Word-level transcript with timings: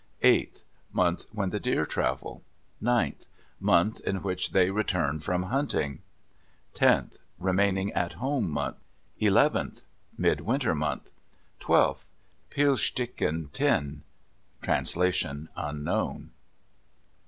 Eighth.—Month 0.23 1.27
when 1.31 1.51
the 1.51 1.59
deer 1.59 1.85
travel. 1.85 2.41
Ninth.—Month 2.81 3.99
in 3.99 4.23
which 4.23 4.49
they 4.49 4.71
return 4.71 5.19
from 5.19 5.43
hunting. 5.43 6.01
Tenth.—Remaining 6.73 7.93
at 7.93 8.13
home 8.13 8.49
month. 8.49 8.77
Eleventh.—Midwinter 9.19 10.73
month. 10.73 11.11
Twelfth.—Pil 11.59 12.77
tshik 12.77 13.21
in 13.21 13.49
tin 13.49 14.01
(translation 14.63 15.49
unknown). 15.55 16.31